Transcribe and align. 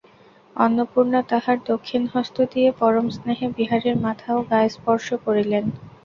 অন্নপূর্ণা 0.55 1.21
তাঁহার 1.29 1.57
দক্ষিণ 1.65 2.01
হস্ত 2.13 2.37
দিয়া 2.51 2.71
পরমস্নেহে 2.79 3.47
বিহারীর 3.57 3.95
মাথা 4.05 4.29
ও 4.35 4.49
গা 4.49 4.59
স্পর্শ 4.69 5.07
করিলেন। 5.25 5.65